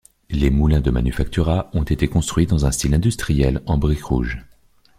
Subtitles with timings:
[0.31, 4.43] Les moulins de Manufaktura ont été construits dans un style industriel en briques rouges.